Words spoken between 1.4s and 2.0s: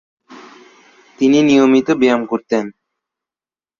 নিয়মিত